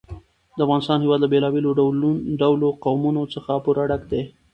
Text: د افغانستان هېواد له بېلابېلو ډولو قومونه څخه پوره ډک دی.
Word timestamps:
د 0.57 0.59
افغانستان 0.65 0.97
هېواد 1.01 1.19
له 1.21 1.27
بېلابېلو 1.33 1.69
ډولو 2.41 2.67
قومونه 2.83 3.19
څخه 3.33 3.51
پوره 3.63 3.83
ډک 3.89 4.01
دی. 4.11 4.21